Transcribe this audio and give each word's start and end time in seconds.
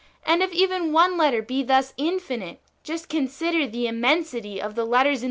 And 0.25 0.41
if 0.41 0.51
even 0.51 0.93
one 0.93 1.15
letter 1.15 1.43
be 1.43 1.61
thus 1.61 1.93
infinite, 1.95 2.59
just 2.81 3.07
consider 3.07 3.67
the 3.67 3.85
immensity 3.85 4.59
of 4.59 4.73
the 4.73 4.83
letters 4.83 4.89
in 4.89 4.89
1 4.89 4.91
Matt, 5.09 5.17
xviii. 5.17 5.19